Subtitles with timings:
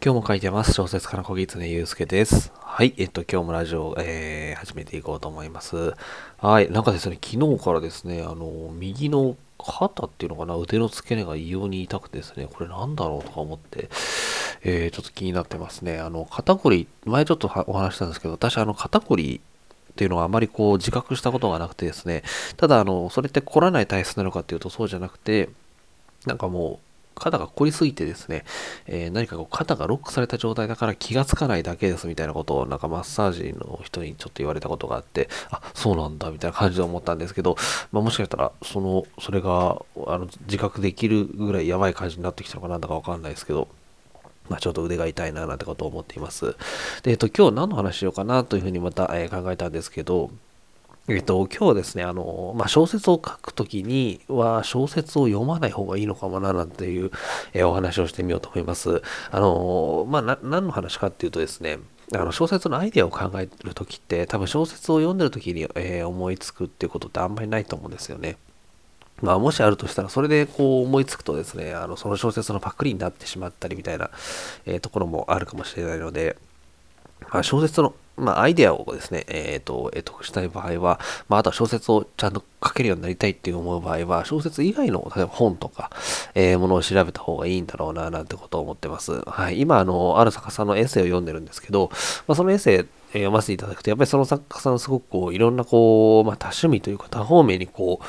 [0.00, 0.74] 今日も書いてます。
[0.74, 2.52] 小説家の小木常祐介です。
[2.60, 2.94] はい。
[2.98, 5.92] えっと、今日もラジオ、えー、始めていこうと思います。
[6.36, 6.70] はい。
[6.70, 13.88] なんかですね、昨日からですね、あの、右の肩っていうのかな、腕の付け根が異様に痛くてですね、これなんだろうとか思って、
[14.62, 15.98] えー、ちょっと気になってますね。
[15.98, 19.40] あの、肩こり、前ちょっとお話したんですけど、私、あの、肩こり
[19.90, 22.22] っていうのはあまりこう自覚したことがなくてですね、
[22.56, 25.48] ただ、あの、それって凝らない体質なのかっていうとそうじゃなくて、
[26.24, 26.87] なんかもう、
[27.18, 28.44] 肩が凝りすぎてですね、
[28.86, 37.56] えー、何かこう肩がロックされた状態だから気がつかないだけですみたいなことをなんかマッサージの人にちょっと言われたことがあって、あ、そうなんだみたいな感じで思ったんですけど、
[37.92, 43.68] まあ、もしかしたらその、それがあの自覚できるぐらいやばい感じになってきたのかなんだかわかんないですけど、
[44.48, 46.56] まあ、ちょっと腕が痛いななんてことを思っています。
[47.02, 50.30] で、えっと、今日何の話しようかなというふうにまた、えー、考えたんですけど、
[51.10, 57.10] えっと、今日ですね、あの、まあ、小説を書くときには、小説を読まない方がいいのかもな、なんていう、
[57.54, 59.02] え、お話をしてみようと思います。
[59.30, 61.78] あの、まあ、な、何の話かっていうとですね、
[62.14, 68.36] あの小説のアイデアを考えるときって、多分小説を読んでるときに、えー、思いつくっていうことってあんまりないと思うんですよね。
[69.22, 74.10] まあ、もしあるとしたら、それでこう思いつくとですね、あのその小説のパクリになってしまったりみたいな、
[74.66, 76.36] えー、ところもあるかもしれないので、
[77.32, 85.90] まあ、小説のまあ、アイデアをですね、えっ、ー、と、得得したい場合は、まあ、あとは小説をちゃんと書けるようになりたいっていう思う場合は、小説以外の、例えば本とか、
[86.34, 89.20] えー、ものを調べた方がいいんだろうな、なんてことを思ってます。
[89.22, 89.60] はい。
[89.60, 91.90] 今、あの、ある作家さんのエッセイを読んでるんですけど、
[92.26, 98.04] まあ、そのエッセイ、読ませていただくと、やっぱりその作家さんすごくこう、いろんなこう、まあ、多趣味というか多方面にこう、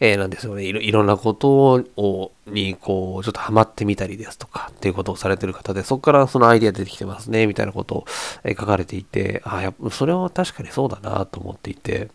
[0.00, 0.80] えー、なんですよねいろ。
[0.80, 8.04] いろんなことを、に、こう、ちょっとハマってみたりですとか、っていうことをされてる方で、そこからそのアイディア出てきてますね、みたいなことを、
[8.42, 12.08] えー、書かれていて、あ、や、それは確かにそうだなと思っていて、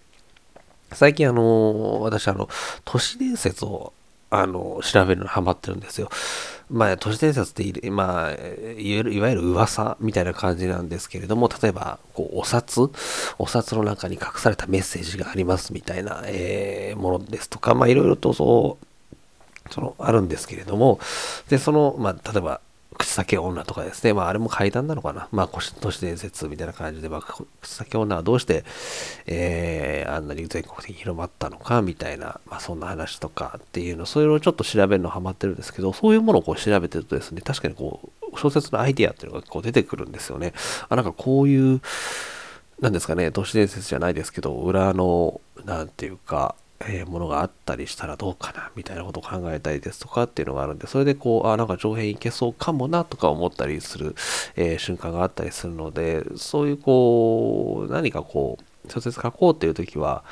[0.91, 2.49] 最近あの、私あの、
[2.83, 3.93] 都市伝説を
[4.31, 6.09] あの、調べるのハマってるんですよ。
[6.69, 8.35] まあ、都市伝説ってまあ、い
[9.19, 12.91] わゆる噂みたいな感じなんですけれども、例えば、こう、お札
[13.39, 20.99] お札の中に隠されたメッセージがありますみたいな、えー、ものですとか、まあ、いろいろとそう、その、あるんですけれども、
[21.49, 22.61] で、その、まあ、例えば、
[23.09, 24.13] 口先女とかですね。
[24.13, 25.27] まあ、あれも階段なのかな。
[25.31, 25.47] まあ、
[25.81, 28.63] 都市伝説みたいな感じで、まあ、口先女はどうして、
[29.25, 40.53] えー、あんなに全国的に広まったのか、みたいな、まあ、そんな話とかっていうの、そういうのをちょっと調べるのハマってるんですけど、そういうものをこう調べてるとですね、確かにこう、小説のアイディアっていうのがこう出てくるんですよね。
[40.87, 41.81] あ、なんかこういう、
[42.79, 46.55] なんですかね、都市伝説じゃないですけど、裏の、なんていうか、
[46.87, 54.15] え、ものがあったりしたらどうかなみたいなことを考えたりですとかっていうのがあるんで、それでこう、あ、なんか上辺いけそうかもなとか思ったりする、
[54.55, 60.23] えー、瞬間があったりするので、そういうこう、何かこう、小説書こうっていう時は、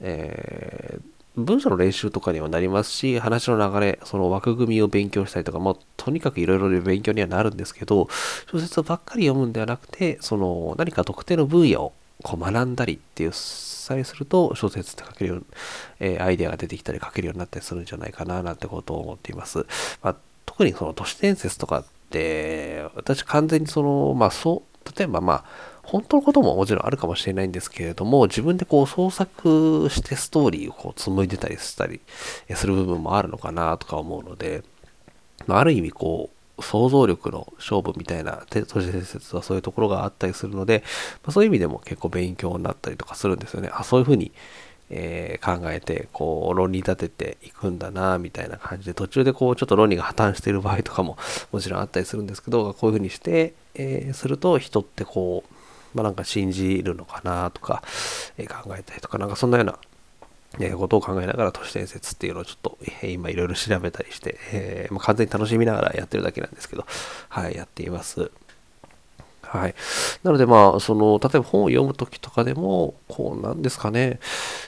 [0.00, 8.08] えー、文章の練習とかにはなりますし、話の流れ、その枠組みを勉強したりとか、もうとにかくいろいろ勉強にはなるんですけど、
[8.50, 11.92] 小説ばっかり読むんではなくて、その何か特定の分野を
[12.26, 15.44] こう学んだりっていうさえすると小説って書けるように、
[16.00, 19.64] えー、アイデアが出てきたり書けるようになったりするんじゃないかななんてことを思っています。
[20.02, 25.44] まあ、特にその都市伝説とかって私完全にそのまあそう例えばまあ
[25.84, 32.00] 本当のことももちろんあるかもしれないんですけれども、自分でこう創作してストーリーをこう紡いでたりしたり
[32.56, 34.64] する部分もあるのかなとか思うので、
[35.46, 40.82] まあ、ある意味こう、想像力の勝負みたいな都市伝説はそういうところがあったりするので、
[41.22, 43.70] まあ、そういう意味でも結構勉強になったりとかするんですよね。
[43.72, 44.32] あ、そういうふうに、
[44.88, 51.18] えー、考えて、こう、論理立てていくんだな、みたいな感じで、途中でこう、ちょっと論理が破綻している場合とかも
[51.52, 55.52] もちろんあったりするんですけど、こういうふうにして、えー、すると人ってこう、
[55.94, 57.82] まあなんか信じるのかなとか、
[58.38, 59.78] えー、考えたりとか、なんかそんなような
[60.60, 66.86] えことを考えながら都市伝説っていうのをちょっと、え今いろいろ調べたりして、えー、まあ、完全に楽しみながらやってるだけなんですけど、
[67.28, 68.30] はい、やっています。
[69.42, 69.74] はい。
[70.24, 74.18] なので、まあ、その、例えば本を読むときとかでも、こう、なんですかね、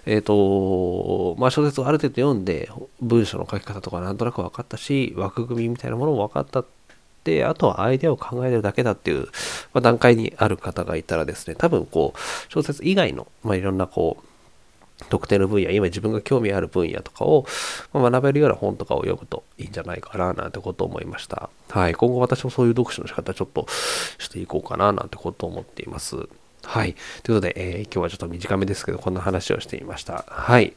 [0.07, 6.67] えっ、ー、と、まあ、小説をある程度読んで、文章の書き方とかなんとなく分かったし、枠組みみたいなものも分かったっ
[7.25, 9.27] て、あとはアイデアを考えるだけだっていう、
[9.75, 12.19] まあ、段階にある方がいたらですね、多分、こう、
[12.53, 14.25] 小説以外の、まあ、いろんな、こう、
[15.11, 17.47] 特定の分野、今自分が興味ある分野とかを
[17.95, 21.51] 学べるような本とかを読むといいんじゃないかななんてことを思いました。
[21.71, 21.95] はい。
[21.95, 23.67] 今後私もそういう読書の仕方ちょっと
[24.19, 26.29] していこうかななんてことを思っています。
[26.65, 26.95] はい。
[27.23, 30.25] ということで、えー、今日はちょっと短めですけど、こんな話をしていました。
[30.29, 30.75] はい。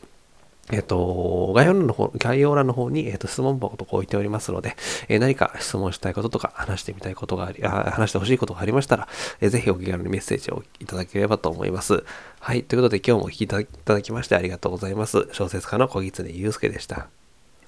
[0.72, 4.76] えっと、概要欄の方、概要欄の方に、えっと、質問箱とか置いておりますので、
[5.10, 9.08] えー、何か質問したいこととか、話してみたいことがあり、あ話してほしいことがありましたら、
[9.42, 12.04] えー、ぜひお気軽にメッセージをいただければと思います。
[12.40, 12.64] はい。
[12.64, 15.28] ということで、今日もお聞きいただきましてありがとうございます。
[15.32, 17.21] 小説家の小狐祐介でした。